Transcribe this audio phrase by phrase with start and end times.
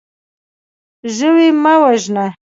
[1.15, 2.25] ژوی مه وژنه.